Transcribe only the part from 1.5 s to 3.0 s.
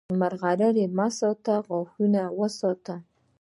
غاښونه وساته!